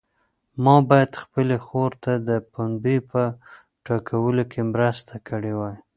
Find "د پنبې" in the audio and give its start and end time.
2.27-2.97